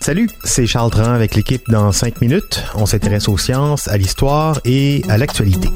Salut, 0.00 0.28
c'est 0.42 0.66
Charles 0.66 0.90
Dran 0.90 1.12
avec 1.12 1.36
l'équipe 1.36 1.62
dans 1.70 1.92
5 1.92 2.20
minutes. 2.20 2.64
On 2.74 2.86
s'intéresse 2.86 3.28
aux 3.28 3.38
sciences, 3.38 3.86
à 3.86 3.96
l'histoire 3.96 4.60
et 4.64 5.04
à 5.08 5.16
l'actualité. 5.16 5.68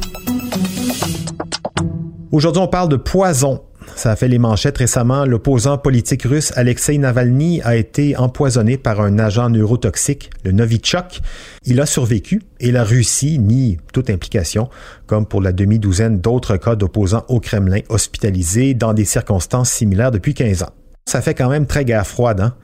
Aujourd'hui, 2.32 2.60
on 2.60 2.66
parle 2.66 2.88
de 2.88 2.96
poison. 2.96 3.62
Ça 3.94 4.10
a 4.10 4.16
fait 4.16 4.26
les 4.26 4.40
manchettes 4.40 4.78
récemment. 4.78 5.24
L'opposant 5.24 5.78
politique 5.78 6.24
russe 6.24 6.52
Alexei 6.56 6.98
Navalny 6.98 7.62
a 7.62 7.76
été 7.76 8.16
empoisonné 8.16 8.76
par 8.76 9.00
un 9.00 9.20
agent 9.20 9.48
neurotoxique, 9.48 10.30
le 10.42 10.50
Novichok. 10.50 11.20
Il 11.66 11.80
a 11.80 11.86
survécu 11.86 12.42
et 12.58 12.72
la 12.72 12.82
Russie 12.82 13.38
nie 13.38 13.78
toute 13.92 14.10
implication, 14.10 14.70
comme 15.06 15.24
pour 15.24 15.40
la 15.40 15.52
demi-douzaine 15.52 16.18
d'autres 16.18 16.56
cas 16.56 16.74
d'opposants 16.74 17.24
au 17.28 17.38
Kremlin 17.38 17.78
hospitalisés 17.90 18.74
dans 18.74 18.92
des 18.92 19.04
circonstances 19.04 19.70
similaires 19.70 20.10
depuis 20.10 20.34
15 20.34 20.64
ans. 20.64 20.72
Ça 21.06 21.20
fait 21.20 21.34
quand 21.34 21.50
même 21.50 21.66
très 21.66 21.84
guerre 21.84 22.06
froide, 22.06 22.40
hein? 22.40 22.54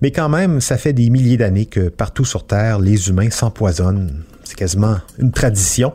Mais 0.00 0.10
quand 0.10 0.28
même, 0.28 0.60
ça 0.60 0.78
fait 0.78 0.92
des 0.92 1.10
milliers 1.10 1.36
d'années 1.36 1.66
que 1.66 1.88
partout 1.90 2.24
sur 2.24 2.46
Terre, 2.46 2.78
les 2.78 3.08
humains 3.08 3.30
s'empoisonnent. 3.30 4.24
C'est 4.42 4.56
quasiment 4.56 4.96
une 5.18 5.32
tradition. 5.32 5.92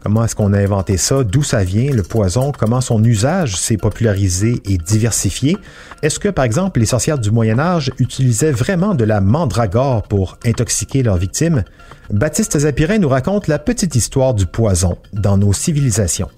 Comment 0.00 0.24
est-ce 0.24 0.36
qu'on 0.36 0.52
a 0.52 0.58
inventé 0.58 0.96
ça? 0.96 1.24
D'où 1.24 1.42
ça 1.42 1.64
vient, 1.64 1.90
le 1.90 2.04
poison? 2.04 2.52
Comment 2.56 2.80
son 2.80 3.02
usage 3.02 3.56
s'est 3.56 3.76
popularisé 3.76 4.62
et 4.64 4.78
diversifié? 4.78 5.56
Est-ce 6.02 6.20
que, 6.20 6.28
par 6.28 6.44
exemple, 6.44 6.78
les 6.78 6.86
sorcières 6.86 7.18
du 7.18 7.32
Moyen 7.32 7.58
Âge 7.58 7.90
utilisaient 7.98 8.52
vraiment 8.52 8.94
de 8.94 9.04
la 9.04 9.20
mandragore 9.20 10.04
pour 10.04 10.38
intoxiquer 10.46 11.02
leurs 11.02 11.16
victimes? 11.16 11.64
Baptiste 12.10 12.56
Zapirin 12.56 12.98
nous 12.98 13.08
raconte 13.08 13.48
la 13.48 13.58
petite 13.58 13.96
histoire 13.96 14.32
du 14.32 14.46
poison 14.46 14.96
dans 15.12 15.36
nos 15.36 15.52
civilisations. 15.52 16.30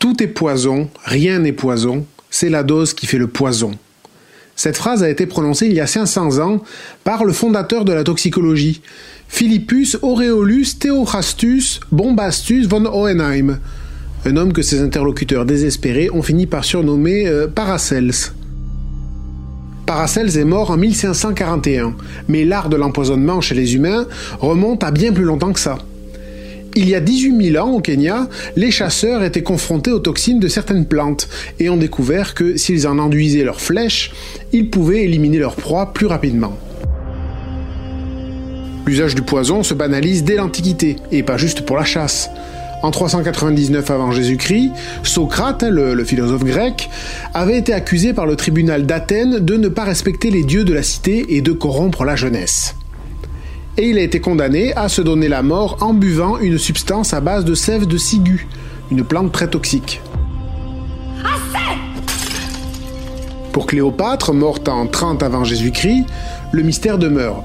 Tout 0.00 0.20
est 0.22 0.26
poison, 0.26 0.90
rien 1.04 1.38
n'est 1.38 1.52
poison, 1.52 2.04
c'est 2.36 2.50
la 2.50 2.62
dose 2.62 2.92
qui 2.92 3.06
fait 3.06 3.16
le 3.16 3.28
poison. 3.28 3.70
Cette 4.56 4.76
phrase 4.76 5.02
a 5.02 5.08
été 5.08 5.24
prononcée 5.24 5.68
il 5.68 5.72
y 5.72 5.80
a 5.80 5.86
500 5.86 6.38
ans 6.38 6.62
par 7.02 7.24
le 7.24 7.32
fondateur 7.32 7.86
de 7.86 7.94
la 7.94 8.04
toxicologie, 8.04 8.82
Philippus 9.26 9.96
Aureolus 10.02 10.78
Theophrastus 10.78 11.80
Bombastus 11.90 12.68
von 12.68 12.84
Hohenheim, 12.84 13.58
un 14.26 14.36
homme 14.36 14.52
que 14.52 14.60
ses 14.60 14.82
interlocuteurs 14.82 15.46
désespérés 15.46 16.10
ont 16.10 16.20
fini 16.20 16.46
par 16.46 16.64
surnommer 16.64 17.26
euh, 17.26 17.46
Paracels. 17.46 18.34
Paracels 19.86 20.36
est 20.36 20.44
mort 20.44 20.70
en 20.70 20.76
1541, 20.76 21.94
mais 22.28 22.44
l'art 22.44 22.68
de 22.68 22.76
l'empoisonnement 22.76 23.40
chez 23.40 23.54
les 23.54 23.74
humains 23.76 24.06
remonte 24.40 24.84
à 24.84 24.90
bien 24.90 25.12
plus 25.12 25.24
longtemps 25.24 25.54
que 25.54 25.60
ça. 25.60 25.78
Il 26.78 26.90
y 26.90 26.94
a 26.94 27.00
18 27.00 27.52
000 27.52 27.66
ans, 27.66 27.72
au 27.72 27.80
Kenya, 27.80 28.28
les 28.54 28.70
chasseurs 28.70 29.22
étaient 29.22 29.42
confrontés 29.42 29.90
aux 29.90 29.98
toxines 29.98 30.40
de 30.40 30.46
certaines 30.46 30.84
plantes 30.84 31.26
et 31.58 31.70
ont 31.70 31.78
découvert 31.78 32.34
que 32.34 32.58
s'ils 32.58 32.86
en 32.86 32.98
enduisaient 32.98 33.44
leurs 33.44 33.62
flèches, 33.62 34.12
ils 34.52 34.68
pouvaient 34.68 35.02
éliminer 35.04 35.38
leur 35.38 35.56
proie 35.56 35.94
plus 35.94 36.04
rapidement. 36.04 36.54
L'usage 38.86 39.14
du 39.14 39.22
poison 39.22 39.62
se 39.62 39.72
banalise 39.72 40.22
dès 40.22 40.36
l'Antiquité, 40.36 40.96
et 41.10 41.22
pas 41.22 41.38
juste 41.38 41.62
pour 41.62 41.78
la 41.78 41.84
chasse. 41.84 42.28
En 42.82 42.90
399 42.90 43.90
avant 43.90 44.10
Jésus-Christ, 44.10 44.70
Socrate, 45.02 45.62
le, 45.62 45.94
le, 45.94 46.04
philosophe 46.04 46.44
grec, 46.44 46.90
avait 47.32 47.56
été 47.56 47.72
accusé 47.72 48.12
par 48.12 48.26
le 48.26 48.36
tribunal 48.36 48.84
d'Athènes 48.84 49.38
de 49.38 49.56
ne 49.56 49.68
pas 49.68 49.84
respecter 49.84 50.30
les 50.30 50.44
dieux 50.44 50.64
de 50.64 50.74
la 50.74 50.82
cité 50.82 51.24
et 51.30 51.40
de 51.40 51.52
corrompre 51.52 52.04
la 52.04 52.16
jeunesse 52.16 52.74
et 53.78 53.88
il 53.88 53.98
a 53.98 54.02
été 54.02 54.20
condamné 54.20 54.72
à 54.74 54.88
se 54.88 55.02
donner 55.02 55.28
la 55.28 55.42
mort 55.42 55.78
en 55.80 55.92
buvant 55.92 56.38
une 56.38 56.58
substance 56.58 57.12
à 57.12 57.20
base 57.20 57.44
de 57.44 57.54
sève 57.54 57.86
de 57.86 57.96
ciguë, 57.96 58.46
une 58.90 59.04
plante 59.04 59.32
très 59.32 59.48
toxique. 59.48 60.00
Pour 63.52 63.66
Cléopâtre, 63.66 64.32
morte 64.32 64.68
en 64.68 64.86
30 64.86 65.22
avant 65.22 65.44
Jésus-Christ, 65.44 66.04
le 66.52 66.62
mystère 66.62 66.98
demeure. 66.98 67.42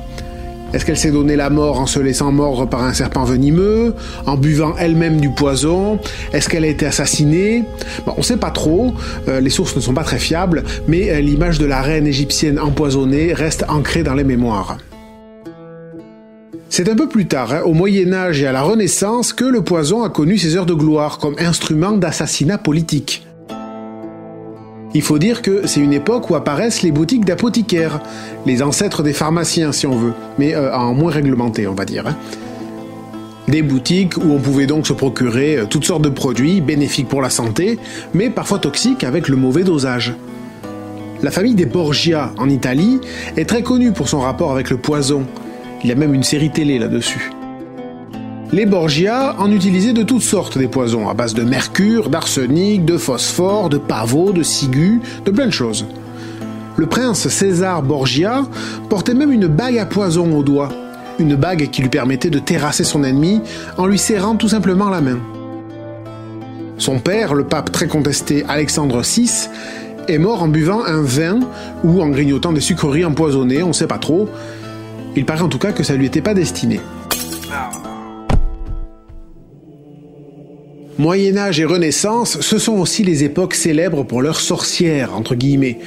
Est-ce 0.74 0.86
qu'elle 0.86 0.98
s'est 0.98 1.12
donné 1.12 1.36
la 1.36 1.50
mort 1.50 1.80
en 1.82 1.86
se 1.86 2.00
laissant 2.00 2.32
mordre 2.32 2.66
par 2.66 2.84
un 2.84 2.94
serpent 2.94 3.26
venimeux, 3.26 3.94
en 4.26 4.38
buvant 4.38 4.76
elle-même 4.78 5.20
du 5.20 5.30
poison? 5.30 6.00
Est-ce 6.32 6.48
qu'elle 6.48 6.64
a 6.64 6.68
été 6.68 6.86
assassinée? 6.86 7.66
On 8.08 8.20
ne 8.20 8.24
sait 8.24 8.38
pas 8.38 8.52
trop, 8.52 8.94
euh, 9.28 9.42
les 9.42 9.50
sources 9.50 9.76
ne 9.76 9.82
sont 9.82 9.94
pas 9.94 10.04
très 10.04 10.20
fiables, 10.20 10.64
mais 10.88 11.10
euh, 11.12 11.20
l'image 11.20 11.60
de 11.60 11.66
la 11.66 11.82
reine 11.82 12.08
égyptienne 12.08 12.58
empoisonnée 12.58 13.34
reste 13.34 13.66
ancrée 13.68 14.04
dans 14.04 14.14
les 14.14 14.24
mémoires. 14.24 14.78
C'est 16.74 16.88
un 16.88 16.96
peu 16.96 17.10
plus 17.10 17.28
tard, 17.28 17.54
hein, 17.54 17.62
au 17.66 17.74
Moyen 17.74 18.14
Âge 18.14 18.42
et 18.42 18.48
à 18.48 18.54
la 18.54 18.62
Renaissance, 18.62 19.34
que 19.34 19.44
le 19.44 19.62
poison 19.62 20.04
a 20.04 20.10
connu 20.10 20.38
ses 20.38 20.56
heures 20.56 20.66
de 20.66 20.74
gloire 20.74 21.18
comme 21.18 21.36
instrument 21.38 21.92
d'assassinat 21.92 22.58
politique. 22.58 23.28
Il 24.94 25.02
faut 25.02 25.20
dire 25.20 25.42
que 25.42 25.68
c'est 25.68 25.82
une 25.82 25.92
époque 25.92 26.30
où 26.30 26.36
apparaissent 26.36 26.82
les 26.82 26.94
boutiques 26.94 27.26
d'apothicaires, 27.26 28.00
les 28.46 28.64
ancêtres 28.64 29.04
des 29.04 29.12
pharmaciens 29.12 29.74
si 29.74 29.86
on 29.86 29.98
veut, 29.98 30.14
mais 30.40 30.56
euh, 30.56 30.74
en 30.74 30.94
moins 30.94 31.12
réglementé 31.12 31.68
on 31.68 31.74
va 31.74 31.84
dire. 31.84 32.08
Hein. 32.08 32.16
Des 33.50 33.64
boutiques 33.64 34.16
où 34.16 34.32
on 34.32 34.40
pouvait 34.40 34.66
donc 34.66 34.88
se 34.88 34.94
procurer 34.94 35.58
euh, 35.58 35.66
toutes 35.66 35.84
sortes 35.84 36.04
de 36.04 36.10
produits 36.10 36.62
bénéfiques 36.62 37.10
pour 37.10 37.22
la 37.22 37.30
santé, 37.30 37.80
mais 38.14 38.30
parfois 38.30 38.60
toxiques 38.60 39.04
avec 39.04 39.28
le 39.28 39.36
mauvais 39.36 39.66
dosage. 39.66 40.14
La 41.22 41.32
famille 41.32 41.54
des 41.54 41.66
Borgia 41.66 42.32
en 42.38 42.48
Italie 42.48 43.02
est 43.36 43.50
très 43.50 43.62
connue 43.62 43.92
pour 43.92 44.08
son 44.08 44.22
rapport 44.22 44.54
avec 44.54 44.70
le 44.70 44.78
poison, 44.78 45.26
il 45.84 45.90
y 45.90 45.94
a 45.94 45.96
même 45.96 46.14
une 46.14 46.24
série 46.24 46.50
télé 46.50 46.80
là-dessus. 46.80 47.32
Les 48.54 48.66
Borgia 48.66 49.36
en 49.40 49.50
utilisaient 49.52 49.94
de 49.94 50.04
toutes 50.04 50.22
sortes 50.22 50.58
des 50.58 50.68
poisons, 50.68 51.08
à 51.08 51.14
base 51.14 51.34
de 51.34 51.44
mercure, 51.44 52.10
d'arsenic, 52.10 52.84
de 52.84 52.98
phosphore, 52.98 53.70
de 53.70 53.78
pavot, 53.78 54.34
de 54.34 54.44
ciguë, 54.44 55.00
de 55.26 55.32
plein 55.32 55.48
de 55.48 55.52
choses. 55.54 55.86
Le 56.76 56.86
prince 56.86 57.28
César 57.30 57.82
Borgia 57.82 58.44
portait 58.90 59.14
même 59.14 59.32
une 59.32 59.48
bague 59.48 59.78
à 59.78 59.86
poison 59.86 60.38
au 60.38 60.44
doigt, 60.44 60.70
une 61.20 61.36
bague 61.36 61.70
qui 61.70 61.82
lui 61.82 61.90
permettait 61.90 62.30
de 62.30 62.40
terrasser 62.40 62.84
son 62.84 63.04
ennemi 63.04 63.42
en 63.78 63.86
lui 63.86 63.98
serrant 63.98 64.36
tout 64.36 64.50
simplement 64.50 64.90
la 64.90 65.02
main. 65.02 65.20
Son 66.78 67.00
père, 67.00 67.36
le 67.36 67.46
pape 67.46 67.72
très 67.72 67.88
contesté 67.88 68.44
Alexandre 68.50 69.02
VI, 69.02 69.48
est 70.08 70.18
mort 70.18 70.44
en 70.44 70.48
buvant 70.48 70.84
un 70.84 71.02
vin 71.02 71.40
ou 71.84 72.02
en 72.02 72.10
grignotant 72.10 72.52
des 72.52 72.60
sucreries 72.60 73.06
empoisonnées, 73.06 73.64
on 73.64 73.70
ne 73.70 73.74
sait 73.74 73.88
pas 73.88 74.00
trop, 74.00 74.28
il 75.16 75.26
paraît 75.26 75.42
en 75.42 75.50
tout 75.50 75.58
cas 75.60 75.72
que 75.72 75.84
ça 75.84 75.96
lui 75.96 76.06
était 76.06 76.22
pas 76.22 76.34
destiné. 76.34 76.80
Moyen 80.98 81.38
Âge 81.38 81.60
et 81.60 81.66
Renaissance, 81.66 82.40
ce 82.42 82.60
sont 82.60 82.74
aussi 82.78 83.04
les 83.04 83.24
époques 83.24 83.56
célèbres 83.56 84.04
pour 84.04 84.22
leurs 84.22 84.40
sorcières, 84.40 85.16
entre 85.16 85.36
guillemets. 85.36 85.80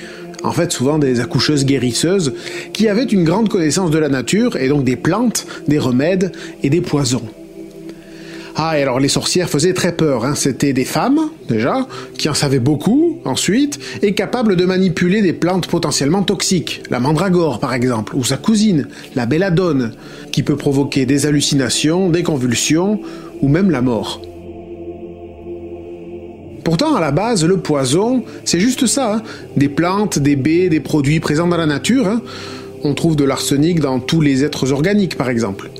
En 0.42 0.52
fait, 0.52 0.72
souvent 0.72 0.98
des 0.98 1.20
accoucheuses 1.20 1.64
guérisseuses 1.64 2.34
qui 2.72 2.88
avaient 2.88 3.04
une 3.04 3.24
grande 3.24 3.48
connaissance 3.48 3.90
de 3.90 3.98
la 3.98 4.08
nature 4.08 4.56
et 4.56 4.68
donc 4.68 4.84
des 4.84 4.96
plantes, 4.96 5.46
des 5.68 5.78
remèdes 5.78 6.32
et 6.62 6.70
des 6.70 6.80
poisons. 6.80 7.22
Ah, 8.56 8.78
et 8.78 8.82
alors 8.82 9.00
les 9.00 9.08
sorcières 9.08 9.50
faisaient 9.50 9.74
très 9.74 9.92
peur. 9.92 10.24
Hein. 10.24 10.34
C'était 10.36 10.72
des 10.72 10.84
femmes, 10.84 11.30
déjà, 11.48 11.88
qui 12.16 12.28
en 12.28 12.34
savaient 12.34 12.60
beaucoup, 12.60 13.18
ensuite, 13.24 13.80
et 14.02 14.14
capables 14.14 14.54
de 14.54 14.64
manipuler 14.64 15.22
des 15.22 15.32
plantes 15.32 15.66
potentiellement 15.66 16.22
toxiques. 16.22 16.82
La 16.88 17.00
mandragore, 17.00 17.58
par 17.58 17.74
exemple, 17.74 18.14
ou 18.14 18.22
sa 18.22 18.36
cousine, 18.36 18.86
la 19.16 19.26
belladone, 19.26 19.92
qui 20.30 20.44
peut 20.44 20.56
provoquer 20.56 21.04
des 21.04 21.26
hallucinations, 21.26 22.10
des 22.10 22.22
convulsions, 22.22 23.00
ou 23.42 23.48
même 23.48 23.70
la 23.70 23.82
mort. 23.82 24.22
Pourtant, 26.62 26.94
à 26.94 27.00
la 27.00 27.10
base, 27.10 27.44
le 27.44 27.58
poison, 27.58 28.24
c'est 28.44 28.60
juste 28.60 28.86
ça. 28.86 29.16
Hein. 29.16 29.22
Des 29.56 29.68
plantes, 29.68 30.18
des 30.18 30.36
baies, 30.36 30.68
des 30.68 30.80
produits 30.80 31.20
présents 31.20 31.48
dans 31.48 31.58
la 31.58 31.66
nature. 31.66 32.06
Hein. 32.06 32.22
On 32.84 32.94
trouve 32.94 33.16
de 33.16 33.24
l'arsenic 33.24 33.80
dans 33.80 33.98
tous 33.98 34.20
les 34.20 34.44
êtres 34.44 34.72
organiques, 34.72 35.16
par 35.16 35.28
exemple. 35.28 35.70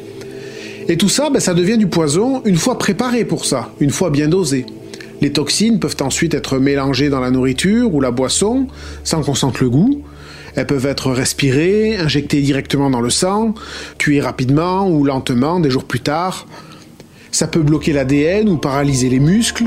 Et 0.89 0.97
tout 0.97 1.09
ça, 1.09 1.31
ben, 1.31 1.41
ça 1.41 1.55
devient 1.55 1.79
du 1.79 1.87
poison 1.87 2.43
une 2.45 2.57
fois 2.57 2.79
préparé 2.79 3.25
pour 3.25 3.45
ça, 3.47 3.71
une 3.81 3.91
fois 3.91 4.11
bien 4.11 4.29
dosé. 4.29 4.67
Les 5.23 5.33
toxines 5.33 5.79
peuvent 5.79 5.97
ensuite 6.01 6.35
être 6.35 6.59
mélangées 6.59 7.09
dans 7.09 7.21
la 7.21 7.31
nourriture 7.31 7.95
ou 7.95 8.01
la 8.01 8.11
boisson 8.11 8.67
sans 9.05 9.23
qu'on 9.23 9.35
sente 9.35 9.61
le 9.61 9.71
goût. 9.71 10.03
Elles 10.57 10.67
peuvent 10.67 10.87
être 10.87 11.11
respirées, 11.11 11.97
injectées 11.97 12.43
directement 12.43 12.91
dans 12.91 13.01
le 13.01 13.11
sang, 13.11 13.55
tuées 13.99 14.21
rapidement 14.21 14.89
ou 14.89 15.05
lentement 15.05 15.61
des 15.61 15.71
jours 15.71 15.85
plus 15.85 16.01
tard. 16.01 16.47
Ça 17.33 17.47
peut 17.47 17.63
bloquer 17.63 17.93
l'ADN 17.93 18.49
ou 18.49 18.59
paralyser 18.59 19.09
les 19.09 19.19
muscles. 19.21 19.65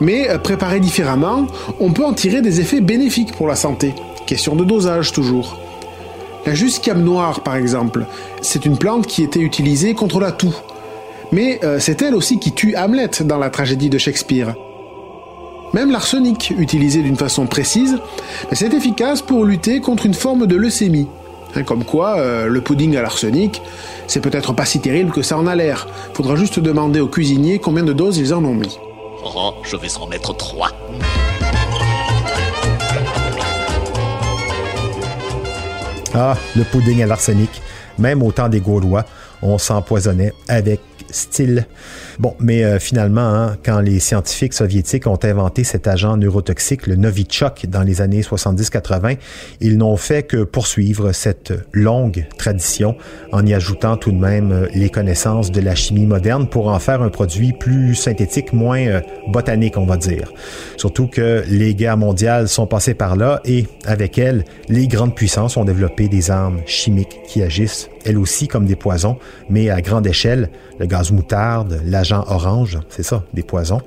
Mais 0.00 0.30
euh, 0.30 0.38
préparé 0.38 0.80
différemment, 0.80 1.46
on 1.78 1.92
peut 1.92 2.04
en 2.04 2.14
tirer 2.14 2.40
des 2.40 2.60
effets 2.60 2.80
bénéfiques 2.80 3.32
pour 3.32 3.46
la 3.46 3.54
santé. 3.54 3.94
Question 4.26 4.56
de 4.56 4.64
dosage 4.64 5.12
toujours. 5.12 5.60
La 6.46 6.54
jusquiame 6.54 7.02
noire, 7.02 7.40
par 7.40 7.56
exemple, 7.56 8.06
c'est 8.40 8.64
une 8.64 8.78
plante 8.78 9.06
qui 9.06 9.22
était 9.22 9.40
utilisée 9.40 9.94
contre 9.94 10.20
la 10.20 10.32
toux. 10.32 10.54
Mais 11.32 11.60
euh, 11.62 11.78
c'est 11.78 12.02
elle 12.02 12.14
aussi 12.14 12.38
qui 12.38 12.52
tue 12.52 12.76
Hamlet 12.76 13.10
dans 13.24 13.38
la 13.38 13.50
tragédie 13.50 13.90
de 13.90 13.98
Shakespeare. 13.98 14.54
Même 15.72 15.92
l'arsenic, 15.92 16.52
utilisé 16.58 17.02
d'une 17.02 17.16
façon 17.16 17.46
précise, 17.46 17.98
c'est 18.52 18.74
efficace 18.74 19.22
pour 19.22 19.44
lutter 19.44 19.80
contre 19.80 20.06
une 20.06 20.14
forme 20.14 20.46
de 20.46 20.56
leucémie. 20.56 21.06
Hein, 21.54 21.62
comme 21.62 21.84
quoi, 21.84 22.18
euh, 22.18 22.46
le 22.46 22.60
pudding 22.60 22.96
à 22.96 23.02
l'arsenic, 23.02 23.62
c'est 24.06 24.20
peut-être 24.20 24.52
pas 24.52 24.64
si 24.64 24.80
terrible 24.80 25.12
que 25.12 25.22
ça 25.22 25.38
en 25.38 25.46
a 25.46 25.54
l'air. 25.54 25.86
Faudra 26.14 26.34
juste 26.34 26.58
demander 26.58 27.00
aux 27.00 27.08
cuisiniers 27.08 27.58
combien 27.58 27.84
de 27.84 27.92
doses 27.92 28.18
ils 28.18 28.34
en 28.34 28.44
ont 28.44 28.54
mis. 28.54 28.78
Oh, 29.24 29.52
je 29.62 29.76
vais 29.76 29.88
en 30.00 30.06
mettre 30.06 30.36
trois. 30.36 30.70
Ah, 36.14 36.36
le 36.56 36.64
pudding 36.64 37.02
à 37.02 37.06
l'arsenic. 37.06 37.62
Même 37.98 38.22
au 38.22 38.32
temps 38.32 38.48
des 38.48 38.60
Gaulois, 38.60 39.04
on 39.42 39.58
s'empoisonnait 39.58 40.32
avec 40.48 40.80
style. 41.10 41.66
Bon, 42.18 42.34
mais 42.38 42.64
euh, 42.64 42.78
finalement, 42.78 43.20
hein, 43.20 43.56
quand 43.64 43.80
les 43.80 43.98
scientifiques 44.00 44.54
soviétiques 44.54 45.06
ont 45.06 45.18
inventé 45.22 45.64
cet 45.64 45.86
agent 45.86 46.16
neurotoxique, 46.16 46.86
le 46.86 46.96
Novichok, 46.96 47.66
dans 47.66 47.82
les 47.82 48.00
années 48.00 48.20
70-80, 48.20 49.16
ils 49.60 49.78
n'ont 49.78 49.96
fait 49.96 50.22
que 50.22 50.44
poursuivre 50.44 51.12
cette 51.12 51.52
longue 51.72 52.26
tradition 52.38 52.96
en 53.32 53.46
y 53.46 53.54
ajoutant 53.54 53.96
tout 53.96 54.12
de 54.12 54.18
même 54.18 54.52
euh, 54.52 54.66
les 54.74 54.90
connaissances 54.90 55.50
de 55.50 55.60
la 55.60 55.74
chimie 55.74 56.06
moderne 56.06 56.48
pour 56.48 56.68
en 56.68 56.78
faire 56.78 57.02
un 57.02 57.10
produit 57.10 57.52
plus 57.52 57.94
synthétique, 57.94 58.52
moins 58.52 58.86
euh, 58.86 59.00
botanique, 59.28 59.76
on 59.76 59.86
va 59.86 59.96
dire. 59.96 60.32
Surtout 60.76 61.06
que 61.06 61.44
les 61.48 61.74
guerres 61.74 61.96
mondiales 61.96 62.48
sont 62.48 62.66
passées 62.66 62.94
par 62.94 63.16
là 63.16 63.40
et, 63.44 63.66
avec 63.86 64.18
elles, 64.18 64.44
les 64.68 64.88
grandes 64.88 65.14
puissances 65.14 65.56
ont 65.56 65.64
développé 65.64 66.08
des 66.08 66.30
armes 66.30 66.60
chimiques 66.66 67.20
qui 67.26 67.42
agissent 67.42 67.88
elles 68.04 68.18
aussi 68.18 68.48
comme 68.48 68.66
des 68.66 68.76
poisons, 68.76 69.18
mais 69.48 69.70
à 69.70 69.80
grande 69.80 70.06
échelle, 70.06 70.50
le 70.78 70.86
gaz 70.86 71.10
moutarde, 71.10 71.80
l'agent 71.84 72.24
orange, 72.26 72.78
c'est 72.88 73.02
ça, 73.02 73.24
des 73.34 73.42
poisons. 73.42 73.80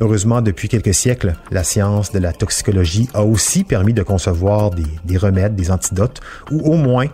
Heureusement, 0.00 0.40
depuis 0.40 0.68
quelques 0.68 0.94
siècles, 0.94 1.34
la 1.50 1.64
science 1.64 2.12
de 2.12 2.18
la 2.18 2.32
toxicologie 2.32 3.08
a 3.14 3.24
aussi 3.24 3.64
permis 3.64 3.92
de 3.92 4.02
concevoir 4.02 4.70
des, 4.70 5.16
remèdes, 5.16 5.54
des 5.54 5.70
antidotes, 5.70 6.20
ou 6.50 6.60
au 6.72 6.76
moins 6.76 7.06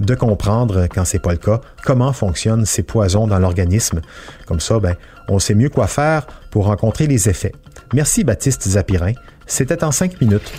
de 0.00 0.14
comprendre, 0.14 0.86
quand 0.92 1.04
c'est 1.04 1.18
pas 1.18 1.32
le 1.32 1.38
cas, 1.38 1.60
comment 1.84 2.12
fonctionnent 2.12 2.66
ces 2.66 2.82
poisons 2.82 3.26
dans 3.26 3.38
l'organisme. 3.38 4.00
Comme 4.46 4.60
ça, 4.60 4.78
ben, 4.78 4.96
on 5.28 5.38
sait 5.38 5.54
mieux 5.54 5.70
quoi 5.70 5.86
faire 5.86 6.26
pour 6.50 6.66
rencontrer 6.66 7.06
les 7.06 7.28
effets. 7.28 7.52
Merci 7.94 8.24
Baptiste 8.24 8.68
Zapirin. 8.68 9.12
C'était 9.46 9.84
en 9.84 9.92
cinq 9.92 10.20
minutes. 10.20 10.52